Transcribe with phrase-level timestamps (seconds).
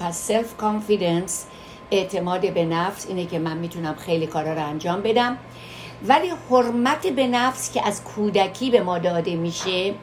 [0.00, 1.46] پس self confidence
[1.90, 5.38] اعتماد به نفس اینه که من می‌تونم خیلی کارا رو انجام بدم.
[6.06, 9.94] ولی حرمت به نفس که از کودکی به ما داده میشه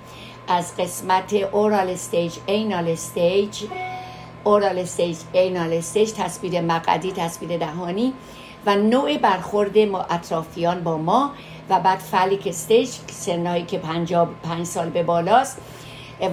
[0.48, 3.64] از قسمت oral stage anal stage
[4.44, 8.14] oral stage anal stage تصویر مقعدی تصویر دهانی
[8.66, 11.32] و نوع برخورد ما اطرافیان با ما
[11.70, 13.78] و بعد phallic stage سنهایی که
[14.44, 15.58] پنج سال به بالاست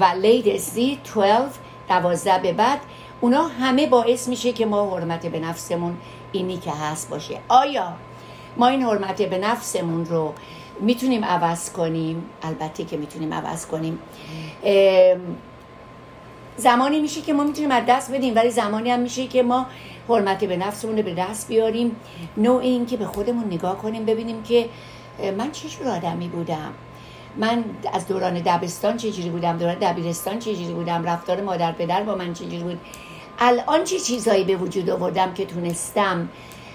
[0.00, 1.42] و لید استی 12
[1.88, 2.80] دوازده به بعد
[3.22, 5.96] اونا همه باعث میشه که ما حرمت به نفسمون
[6.32, 7.38] اینی که هست باشه.
[7.48, 7.92] آیا
[8.56, 10.34] ما این حرمت به نفسمون رو
[10.80, 13.98] می‌تونیم عوض کنیم؟ البته که می‌تونیم عوض کنیم.
[16.56, 19.66] زمانی میشه که ما می‌تونیم از دست بدیم ولی زمانی هم میشه که ما
[20.08, 21.96] حرمت به نفسمون رو به دست بیاریم.
[22.36, 24.68] نوع این که به خودمون نگاه کنیم ببینیم که
[25.38, 26.72] من چه جور آدمی بودم؟
[27.36, 32.32] من از دوران دبستان چجوری بودم؟ دوران دبیرستان چجوری بودم؟ رفتار مادر پدر با من
[32.34, 32.80] چجوری بود؟
[33.38, 36.28] الان چه چیزایی به وجود آوردم که تونستم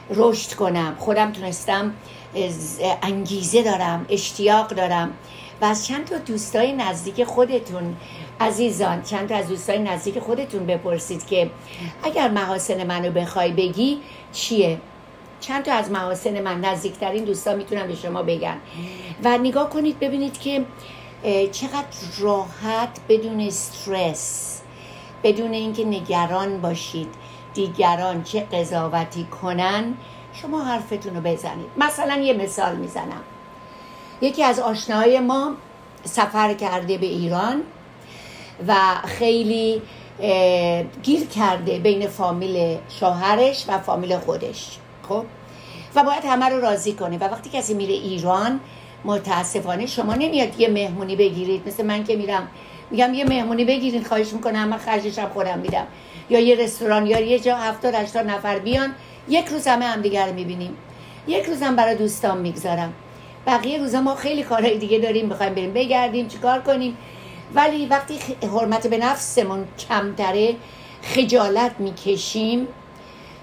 [0.09, 1.93] رشد کنم؟ خودم تونستم
[3.01, 5.13] انگیزه دارم اشتیاق دارم
[5.61, 7.95] و از چند تا دوستای نزدیک خودتون
[8.39, 11.49] عزیزان چند تا از دوستای نزدیک خودتون بپرسید که
[12.03, 13.99] اگر محاسن منو بخوای بگی
[14.33, 14.77] چیه؟
[15.39, 18.57] چند تا از محاسن من نزدیکترین دوستان می‌تونم به شما بگن
[19.23, 20.65] و نگاه کنید ببینید که
[21.51, 21.85] چقدر
[22.19, 24.61] راحت بدون استرس
[25.23, 27.07] بدون اینکه نگران باشید
[27.53, 29.93] دیگران چه قضاوتی کنن
[30.33, 31.67] شما حرفتون رو بزنید.
[31.77, 33.21] مثلا یه مثال می‌زنم.
[34.21, 35.51] یکی از آشناهای ما
[36.03, 37.61] سفر کرده به ایران
[38.67, 39.81] و خیلی
[41.03, 44.77] گیر کرده بین فامیل شوهرش و فامیل خودش.
[45.09, 45.25] خب؟
[45.95, 47.17] و باید همه رو راضی کنه.
[47.17, 48.59] و وقتی کسی میره ایران
[49.05, 51.67] متاسفانه شما نمیاد یه مهمونی بگیرید.
[51.67, 52.47] مثل من که میرم
[52.91, 55.87] میگم یه مهمونی بگیرید خواهش می‌کنم من خرجش هم خودم میدم.
[56.29, 58.93] یا یه رستوران یا یه جا هفتاد هشتاد نفر بیان
[59.29, 60.77] یک روز همه همدیگه رو می‌بینیم.
[61.27, 62.93] یک روزم برای دوستان می‌گذارم.
[63.47, 66.97] بقیه روزا ما خیلی کارهای دیگه داریم می‌خوایم بریم بگردیم چیکار کنیم.
[67.55, 70.55] ولی وقتی حرمت به نفسمون کمتره
[71.01, 72.67] خجالت می‌کشیم.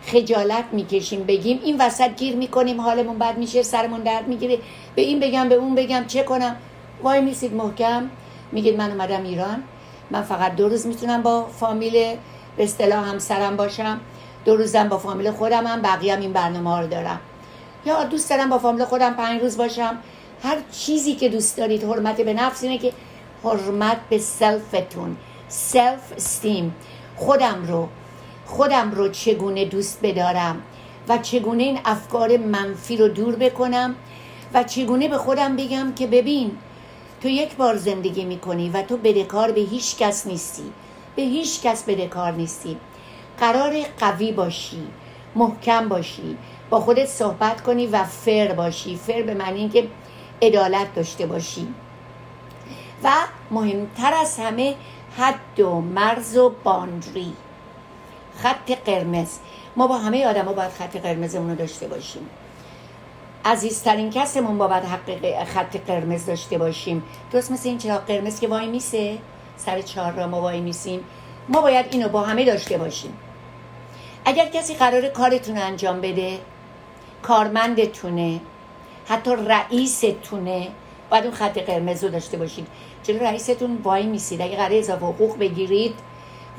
[0.06, 1.24] خجالت می‌کشیم.
[1.24, 4.58] بگیم این وسط گیر می‌کنیم حالمون بد میشه سرمون درد می‌گیره.
[4.94, 6.56] به این بگم به اون بگم چه کنم؟
[7.02, 8.10] وای میسید محکم.
[8.52, 9.62] میگید من اومدم ایران.
[10.10, 11.92] من فقط دو روز می‌تونم با فامیل
[12.56, 14.00] به اصطلاح همسرم باشم.
[14.44, 17.20] دو روزم با فامیل خودم هم بقیه این برنامه ها رو دارم.
[17.86, 19.98] یا دوست دارم با فامیل خودم پنج روز باشم.
[20.42, 22.92] هر چیزی که دوست دارید حرمت به نفس اینه که
[23.44, 25.16] حرمت به self تون
[25.48, 26.74] self esteem
[27.16, 27.88] خودم رو
[28.46, 30.62] خودم رو چگونه دوست بدارم
[31.08, 33.94] و چگونه این افکار منفی رو دور بکنم
[34.54, 36.50] و چگونه به خودم بگم که ببین
[37.24, 40.72] تو یک بار زندگی می‌کنی و تو بدهکار به هیچ کس نیستی.
[41.16, 42.76] به هیچ کس بدهکار نیستی.
[43.40, 44.86] قرار قوی باشی
[45.34, 46.36] محکم باشی
[46.70, 48.96] با خودت صحبت کنی و فر باشی.
[48.96, 49.88] فر به معنی اینکه
[50.42, 51.68] عدالت داشته باشی.
[53.04, 53.10] و
[53.50, 54.74] مهمتر از همه
[55.16, 57.32] حد و مرز و باندری.
[58.36, 59.38] خط قرمز.
[59.76, 62.28] ما با همه آدم ها باید خط قرمزمون رو داشته باشیم.
[63.44, 67.02] عزیزترین کسمون با باید حق خط قرمز داشته باشیم.
[67.32, 69.18] درست مثل این چرا قرمز که وای میسه؟
[69.56, 71.00] سر چهار را ما وای میسیم.
[71.48, 73.18] ما باید اینو با همه داشته باشیم.
[74.24, 76.38] اگر کسی قرار کارتون انجام بده
[77.22, 78.40] کارمندتونه
[79.08, 80.68] حتی رئیستونه
[81.10, 82.66] باید اون خط قرمز رو داشته باشید.
[83.02, 84.42] چرا رئیستون وای میسید.
[84.42, 85.94] اگه قرار اضافه حقوق بگیرید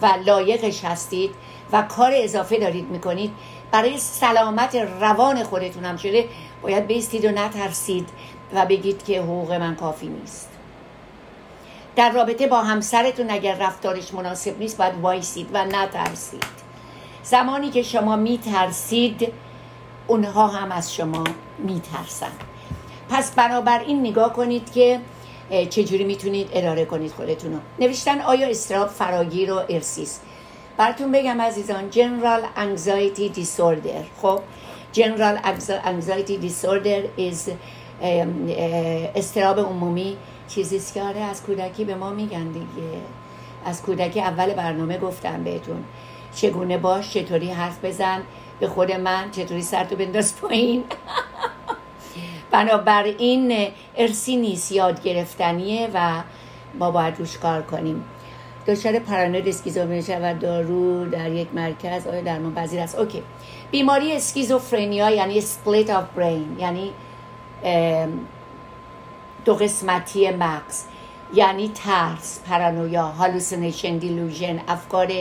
[0.02, 1.32] و لایقش هستید
[1.72, 3.32] و کار اضافه دارید می‌کنید
[3.72, 6.28] برای سلامت روان خودتون هم شده
[6.62, 8.10] باید بیستید و نترسید
[8.54, 10.50] و بگید که حقوق من کافی نیست.
[11.96, 16.44] در رابطه با همسرتون اگر رفتارش مناسب نیست باید وایسید و نترسید.
[17.24, 19.34] زمانی که شما میترسید
[20.08, 21.24] اونها هم از شما
[21.60, 22.32] میترسن.
[23.10, 25.00] پس بنابراین نگاه کنید که
[25.70, 30.22] چجوری می‌تونید اداره کنید خودتون رو نوشتن آیا استراب فراگیر و ارسیست
[30.78, 34.22] براتون بگم عزیزان General Anxiety Disorder.
[34.22, 34.40] خب
[34.94, 35.38] General
[35.86, 37.52] Anxiety Disorder is
[39.16, 40.18] استراب عمومی.
[40.48, 42.66] چیزیست که آره از کودکی به ما میگن دیگه.
[43.66, 45.84] از کودکی اول برنامه گفتم بهتون.
[46.36, 48.22] چگونه باش چطوری حرف بزن
[48.60, 50.84] به خود من چطوری سرتو بنداز پایین.
[52.52, 53.68] بنابراین
[53.98, 56.22] ارسی نیست یاد گرفتنیه و
[56.80, 58.06] ما باید روش کار کنیم.
[58.68, 63.24] دچار پارانوید اسکیزوفرنی و دارو در یک مرکز آیا درمان پذیر است؟ اوکی.
[63.72, 66.92] بیماری اسکیزوفرنیا یعنی split of brain یعنی
[69.46, 70.84] دو قسمتی مغز
[71.34, 75.12] یعنی ترس پارانویا hallucination delusion افکار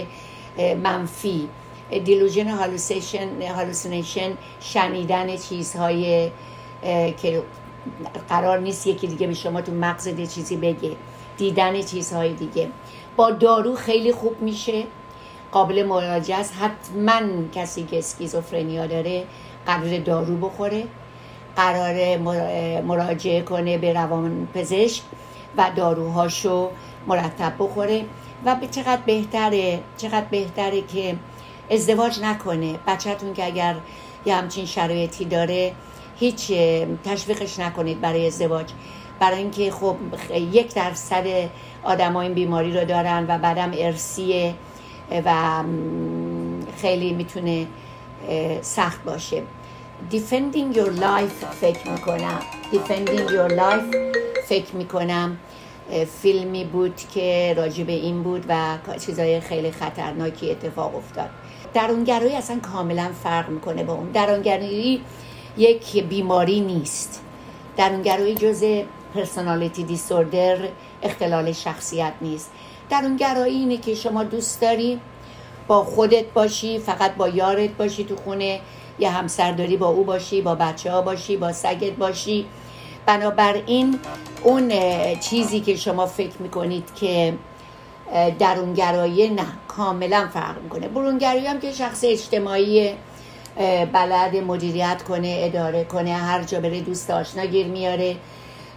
[0.83, 1.49] منفی.
[2.05, 2.49] delusion
[3.57, 6.31] hallucination شنیدن چیزهای
[7.23, 7.43] که
[8.29, 10.97] قرار نیست یکی دیگه به شما تو مغزت چیزی بگه.
[11.37, 12.69] دیدن چیزهای دیگه.
[13.17, 14.85] با دارو خیلی خوب میشه.
[15.53, 16.55] قابل معالجه است.
[16.61, 17.21] حتما
[17.55, 19.25] کسی که schizophrenia داره
[19.67, 20.85] قرار دارو بخوره.
[21.57, 22.17] قرار
[22.81, 25.03] مراجعه کنه به روان پزشک
[25.57, 26.71] و داروهاشو
[27.07, 28.05] مرتب بخوره
[28.45, 31.17] و به چقدر بهتره چقدر بهتره که
[31.71, 32.75] ازدواج نکنه.
[32.87, 33.77] بچهتون که اگر
[34.27, 35.73] یه همچین شرایطی داره
[36.17, 36.53] هیچ
[37.05, 38.67] تشویقش نکنید برای ازدواج.
[39.21, 39.97] برای اینکه خب
[40.31, 41.25] یک درصد
[41.85, 44.55] آدم این بیماری رو دارن و بعدم ارسیه
[45.25, 45.63] و
[46.77, 47.67] خیلی می‌تونه
[48.63, 49.43] سخت باشه.
[50.11, 52.41] Defending your life فکر می‌کنم.
[52.73, 53.97] Defending your life
[54.49, 55.37] فکر می‌کنم.
[56.23, 58.77] فیلمی بود که راجع به این بود و
[59.07, 61.31] چیزای خیلی خطرناکی اتفاق افتاد.
[61.75, 64.11] درونگرایی اصلا کاملا فرق می‌کنه با اون.
[64.11, 65.01] درونگرایی
[65.57, 67.21] یک بیماری نیست.
[67.77, 68.65] درونگرایی جز
[69.15, 70.57] پرسونالیتی دیسوردر
[71.03, 72.51] اختلال شخصیت نیست.
[72.91, 75.01] درونگرایی اینه که شما دوست داری
[75.67, 78.61] با خودت باشی فقط با یارت باشی تو خونه
[78.99, 82.47] یه همسر داری با او باشی با بچه ها باشی با سگت باشی.
[83.07, 83.99] بنابراین
[84.43, 84.73] اون
[85.21, 87.35] چیزی که شما فکر می‌کنید که
[88.39, 90.89] درونگرایی نه کاملا فرق می‌کنه.
[90.89, 92.95] برونگرایی هم که شخص اجتماعی
[93.93, 98.17] بلد مدیریت کنه اداره کنه هر جا بره دوست آشنا گیر میاره.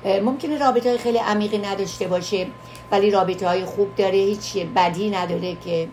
[0.05, 2.47] ممکنه رابطه های خیلی عمیقی نداشته باشه
[2.91, 5.87] ولی رابطه های خوب داره هیچ بدی نداره که